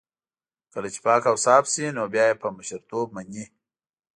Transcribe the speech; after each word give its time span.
کله 0.73 0.87
چې 0.93 0.99
پاک 1.05 1.23
اوصاف 1.31 1.63
شي 1.73 1.85
نو 1.97 2.03
بيا 2.13 2.25
يې 2.29 2.39
په 2.41 2.47
مشرتوب 2.57 3.07
مني. 3.15 3.43